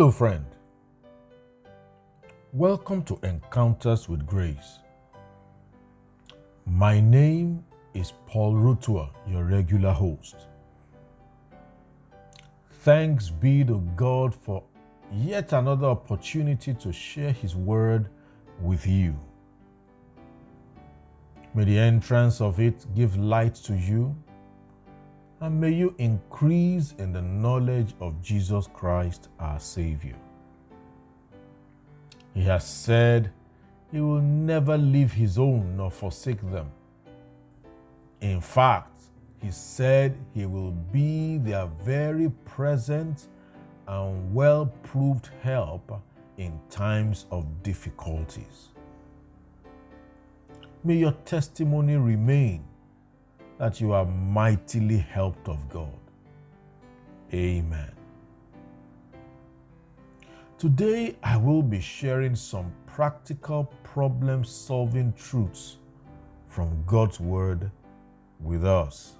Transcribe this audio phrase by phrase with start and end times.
[0.00, 0.46] Hello, friend.
[2.54, 4.78] Welcome to Encounters with Grace.
[6.64, 10.46] My name is Paul Rutua, your regular host.
[12.80, 14.62] Thanks be to God for
[15.12, 18.08] yet another opportunity to share His Word
[18.62, 19.14] with you.
[21.52, 24.16] May the entrance of it give light to you,
[25.40, 30.16] and may you increase in the knowledge of Jesus Christ, our Savior.
[32.34, 33.32] He has said
[33.90, 36.70] He will never leave His own nor forsake them.
[38.20, 38.98] In fact,
[39.40, 43.28] He said He will be their very present
[43.88, 46.00] and well proved help
[46.36, 48.68] in times of difficulties.
[50.84, 52.64] May your testimony remain
[53.60, 56.00] that you are mightily helped of God.
[57.34, 57.92] Amen.
[60.56, 65.76] Today, I will be sharing some practical problem solving truths
[66.48, 67.70] from God's Word
[68.40, 69.16] with us.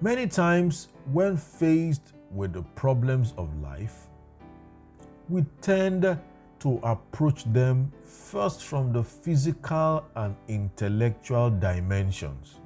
[0.00, 4.06] Many times, when faced with the problems of life,
[5.28, 6.18] we tend
[6.64, 12.58] to approach them first from the physical and intellectual dimensions.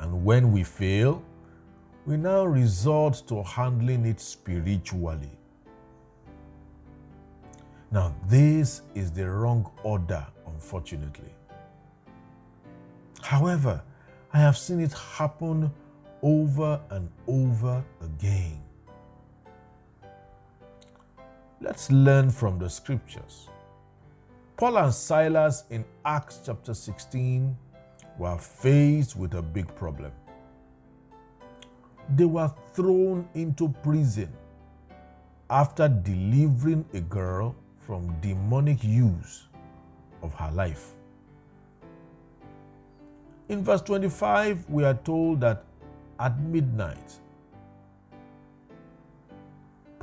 [0.00, 1.22] And when we fail,
[2.04, 5.30] we now resort to handling it spiritually.
[7.92, 11.32] Now, this is the wrong order, unfortunately.
[13.22, 13.80] However,
[14.32, 15.70] I have seen it happen
[16.22, 18.65] over and over again.
[21.60, 23.48] Let's learn from the scriptures.
[24.58, 27.56] Paul and Silas in Acts chapter 16
[28.18, 30.12] were faced with a big problem.
[32.14, 34.30] They were thrown into prison
[35.48, 39.48] after delivering a girl from demonic use
[40.22, 40.92] of her life.
[43.48, 45.64] In verse 25, we are told that
[46.18, 47.14] at midnight,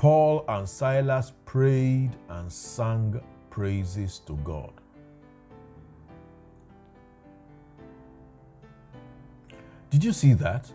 [0.03, 4.73] Paul and Silas prayed and sang praises to God.
[9.89, 10.69] Did you see that?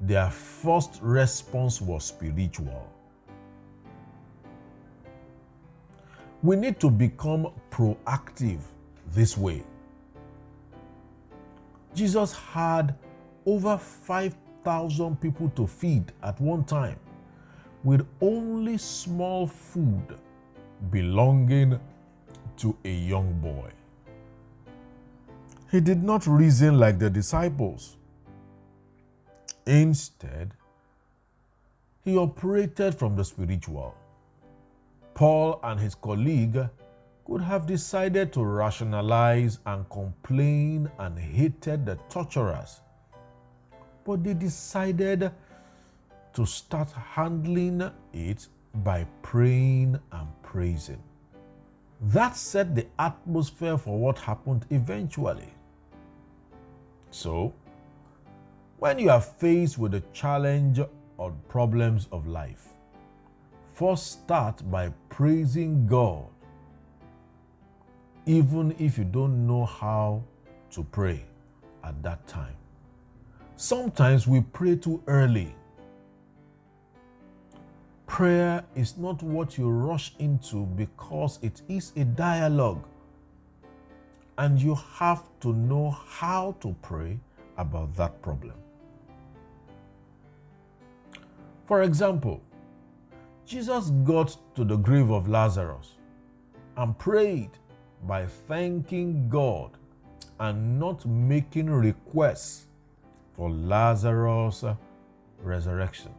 [0.00, 2.88] Their first response was spiritual.
[6.40, 8.60] We need to become proactive
[9.08, 9.64] this way.
[11.96, 12.94] Jesus had
[13.44, 13.76] over
[14.64, 16.98] 5,000 people to feed at one time
[17.82, 20.18] with only small food
[20.90, 21.78] belonging
[22.58, 23.70] to a young boy.
[25.70, 27.96] He did not reason like the disciples.
[29.66, 30.52] Instead,
[32.04, 33.94] he operated from the spiritual.
[35.14, 36.68] Paul and his colleague
[37.24, 42.80] could have decided to rationalize and complain and hated the torturers,
[44.04, 45.30] but they decided
[46.32, 51.02] to start handling it by praying and praising.
[52.00, 55.52] That set the atmosphere for what happened eventually.
[57.10, 57.52] So,
[58.78, 60.80] when you are faced with the challenge
[61.18, 62.68] or problems of life,
[63.74, 66.24] first start by praising God,
[68.24, 70.22] even if you don't know how
[70.70, 71.24] to pray
[71.84, 72.59] at that time.
[73.60, 75.54] Sometimes we pray too early.
[78.06, 82.82] Prayer is not what you rush into because it is a dialogue.
[84.38, 87.20] And you have to know how to pray
[87.58, 88.54] about that problem.
[91.66, 92.40] For example,
[93.44, 95.98] Jesus got to the grave of Lazarus
[96.78, 97.50] and prayed
[98.06, 99.76] by thanking God
[100.38, 102.68] and not making requests
[103.40, 104.66] for Lazarus'
[105.42, 106.12] resurrection.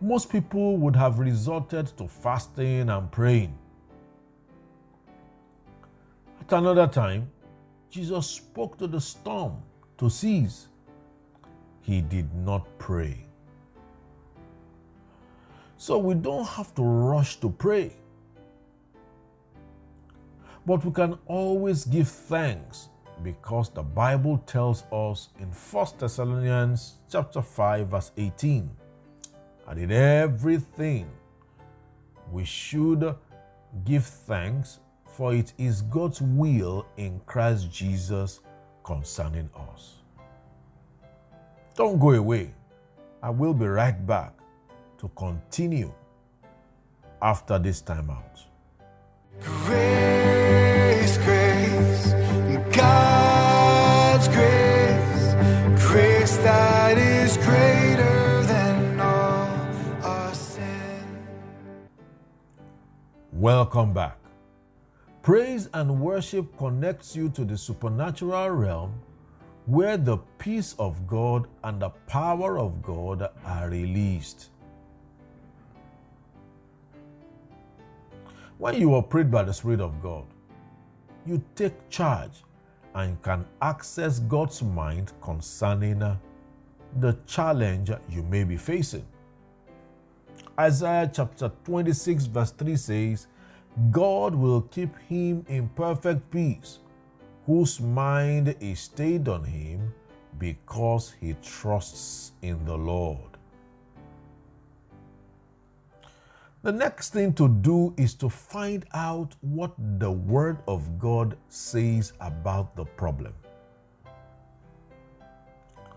[0.00, 3.54] Most people would have resorted to fasting and praying.
[6.40, 7.30] At another time,
[7.90, 9.58] Jesus spoke to the storm
[9.98, 10.68] to cease.
[11.82, 13.26] He did not pray.
[15.76, 17.92] So we don't have to rush to pray.
[20.64, 22.88] But we can always give thanks
[23.22, 28.70] because the Bible tells us in 1 Thessalonians chapter 5 verse 18
[29.68, 31.08] and in everything
[32.30, 33.14] we should
[33.84, 38.40] give thanks for it is God's will in Christ Jesus
[38.84, 39.94] concerning us.
[41.74, 42.52] Don't go away.
[43.22, 44.32] I will be right back
[44.98, 45.92] to continue
[47.22, 48.40] after this time out.
[49.40, 50.05] Grace,
[63.46, 64.18] Welcome back.
[65.22, 68.94] Praise and worship connects you to the supernatural realm
[69.66, 74.48] where the peace of God and the power of God are released.
[78.58, 80.24] When you operate by the Spirit of God,
[81.24, 82.42] you take charge
[82.96, 86.00] and can access God's mind concerning
[86.98, 89.06] the challenge you may be facing.
[90.58, 93.28] Isaiah chapter 26, verse 3 says,
[93.90, 96.78] God will keep him in perfect peace,
[97.44, 99.92] whose mind is stayed on him
[100.38, 103.36] because he trusts in the Lord.
[106.62, 112.12] The next thing to do is to find out what the Word of God says
[112.20, 113.34] about the problem.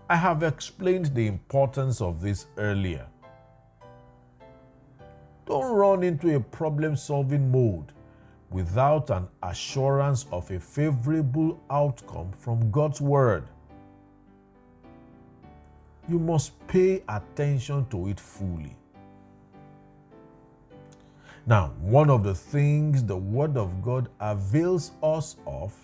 [0.08, 3.06] I have explained the importance of this earlier.
[5.50, 7.86] Don't run into a problem solving mode
[8.50, 13.48] without an assurance of a favorable outcome from God's Word.
[16.08, 18.76] You must pay attention to it fully.
[21.46, 25.74] Now, one of the things the Word of God avails us of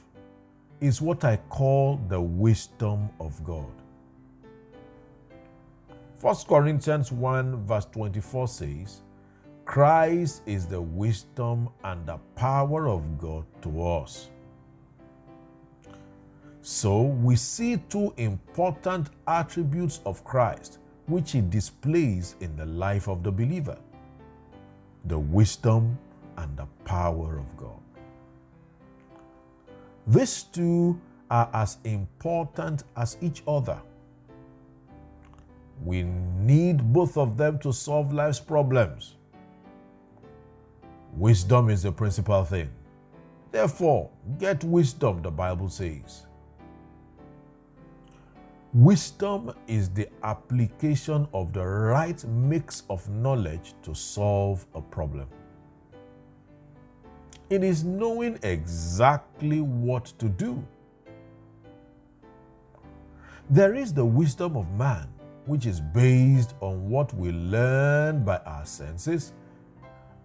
[0.80, 3.72] is what I call the wisdom of God.
[6.20, 9.00] 1 Corinthians 1, verse 24 says,
[9.66, 14.30] Christ is the wisdom and the power of God to us.
[16.62, 23.22] So we see two important attributes of Christ which he displays in the life of
[23.22, 23.76] the believer
[25.04, 25.98] the wisdom
[26.36, 27.80] and the power of God.
[30.06, 33.80] These two are as important as each other.
[35.84, 39.16] We need both of them to solve life's problems.
[41.16, 42.70] Wisdom is the principal thing.
[43.50, 46.26] Therefore, get wisdom, the Bible says.
[48.74, 55.26] Wisdom is the application of the right mix of knowledge to solve a problem.
[57.48, 60.62] It is knowing exactly what to do.
[63.48, 65.08] There is the wisdom of man,
[65.46, 69.32] which is based on what we learn by our senses,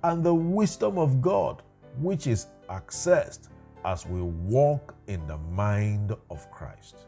[0.04, 1.62] and the wisdom of God,
[2.00, 3.50] which is accessed
[3.86, 7.06] as we walk in the mind of Christ.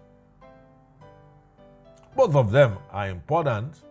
[2.15, 3.81] Both of them are important.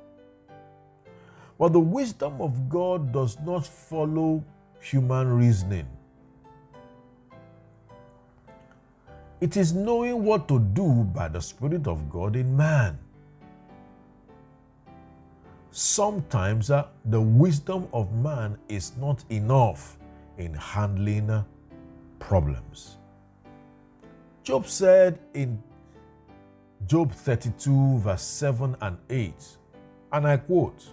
[1.59, 4.45] But the wisdom of God does not follow
[4.81, 5.87] human reasoning.
[9.41, 12.99] It is knowing what to do by the Spirit of God in man.
[15.75, 19.97] Sometimes uh, the wisdom of man is not enough
[20.37, 21.45] in handling uh,
[22.19, 22.99] problems.
[24.43, 25.63] Job said in
[26.87, 29.33] Job 32, verse 7 and 8.
[30.13, 30.93] And I quote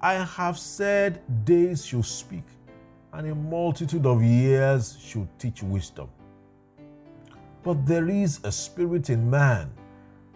[0.00, 2.44] I have said days should speak,
[3.12, 6.08] and a multitude of years should teach wisdom.
[7.62, 9.70] But there is a spirit in man,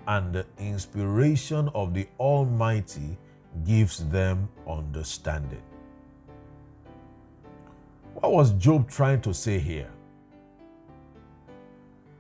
[0.07, 3.19] and the inspiration of the Almighty
[3.65, 5.63] gives them understanding.
[8.15, 9.91] What was Job trying to say here?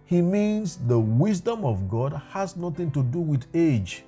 [0.06, 4.04] he means the wisdom of God has nothing to do with age.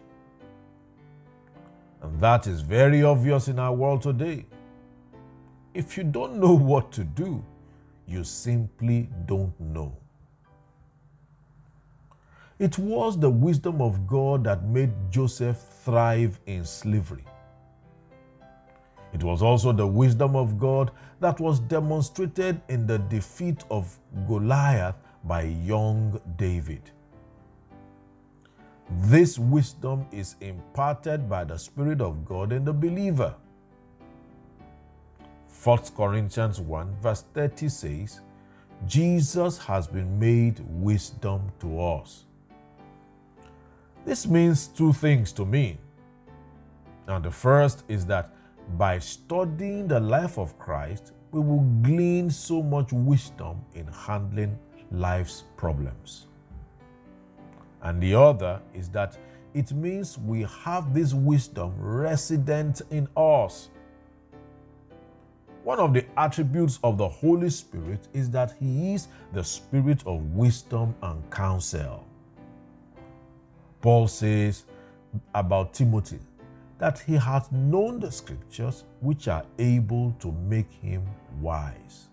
[2.01, 4.47] And that is very obvious in our world today.
[5.75, 7.45] If you don't know what to do,
[8.07, 9.97] you simply don't know.
[12.59, 17.25] It was the wisdom of God that made Joseph thrive in slavery.
[19.13, 23.97] It was also the wisdom of God that was demonstrated in the defeat of
[24.27, 26.91] Goliath by young David.
[29.03, 33.35] This wisdom is imparted by the Spirit of God in the believer.
[35.63, 38.21] 1 Corinthians 1, verse 30 says,
[38.87, 42.25] Jesus has been made wisdom to us.
[44.09, 45.77] This means two things to me.
[47.07, 48.35] Now, the first is that
[48.79, 54.59] by studying the life of Christ, we will glean so much wisdom in handling
[54.91, 56.27] life's problems.
[57.83, 59.19] And the other is that
[59.53, 63.69] it means we have this wisdom resident in us.
[65.65, 70.23] One of the attributes of the Holy Spirit is that He is the Spirit of
[70.35, 72.08] wisdom and counsel.
[73.81, 74.65] Paul says
[75.35, 76.19] about Timothy
[76.79, 81.03] that he hath known the scriptures which are able to make him
[81.41, 82.09] wise.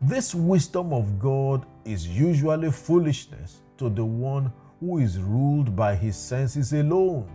[0.00, 6.16] This wisdom of God is usually foolishness to the one who is ruled by his
[6.16, 7.28] senses alone.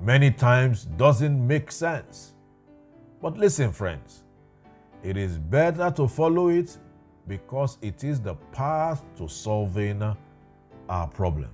[0.00, 2.32] Many times doesn't make sense.
[3.20, 4.24] But listen, friends,
[5.02, 6.76] it is better to follow it
[7.26, 10.02] because it is the path to solving
[10.88, 11.50] our problem.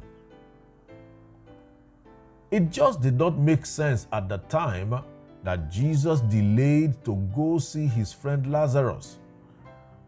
[2.51, 5.01] It just did not make sense at the time
[5.45, 9.19] that Jesus delayed to go see his friend Lazarus.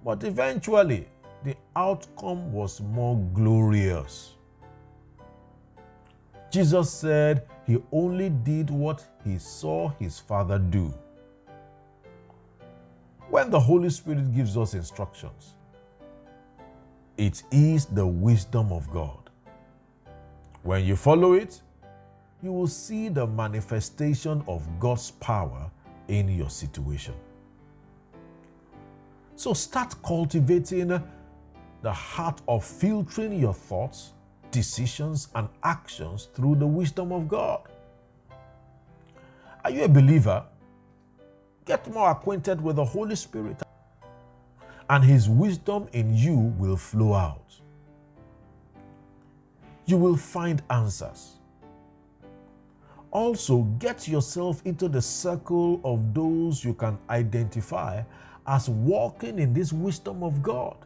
[0.04, 1.08] But eventually,
[1.44, 4.34] the outcome was more glorious.
[6.50, 10.92] Jesus said he only did what he saw his Father do.
[13.32, 15.54] When the Holy Spirit gives us instructions,
[17.16, 19.30] it is the wisdom of God.
[20.62, 21.62] When you follow it,
[22.42, 25.70] you will see the manifestation of God's power
[26.08, 27.14] in your situation.
[29.34, 30.88] So start cultivating
[31.80, 34.12] the heart of filtering your thoughts,
[34.50, 37.62] decisions, and actions through the wisdom of God.
[39.64, 40.44] Are you a believer?
[41.64, 43.62] Get more acquainted with the Holy Spirit,
[44.90, 47.60] and His wisdom in you will flow out.
[49.86, 51.38] You will find answers
[53.12, 58.02] also, get yourself into the circle of those you can identify
[58.46, 60.76] as walking in this wisdom of God,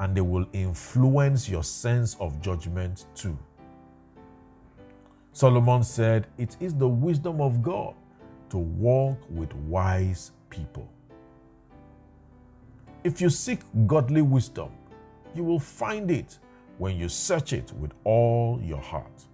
[0.00, 3.38] and they will influence your sense of judgment too.
[5.32, 7.94] Solomon said, It is the wisdom of God
[8.50, 10.88] to walk with wise people.
[13.02, 14.70] If you seek godly wisdom,
[15.34, 16.38] you will find it
[16.78, 19.24] when you search it with all your heart.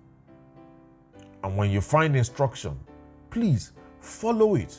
[1.42, 2.78] And when you find instruction,
[3.30, 4.76] please follow it,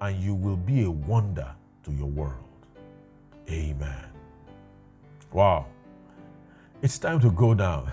[0.00, 2.66] and you will be a wonder to your world.
[3.50, 4.06] Amen.
[5.32, 5.66] Wow.
[6.82, 7.86] It's time to go now.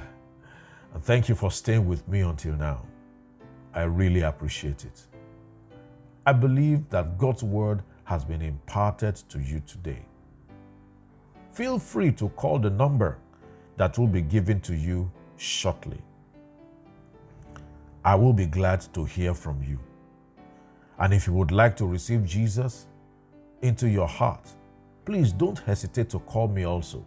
[0.94, 2.86] And thank you for staying with me until now.
[3.74, 5.09] I really appreciate it.
[6.30, 10.06] I believe that God's word has been imparted to you today.
[11.54, 13.18] Feel free to call the number
[13.78, 16.00] that will be given to you shortly.
[18.06, 19.80] I will be glad to hear from you.
[21.00, 22.86] And if you would like to receive Jesus
[23.64, 24.48] into your heart,
[25.06, 27.04] please don't hesitate to call me also.